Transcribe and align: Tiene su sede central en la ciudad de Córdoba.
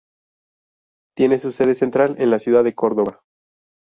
Tiene 1.15 1.37
su 1.37 1.51
sede 1.51 1.75
central 1.75 2.15
en 2.17 2.31
la 2.31 2.39
ciudad 2.39 2.63
de 2.63 2.73
Córdoba. 2.73 3.21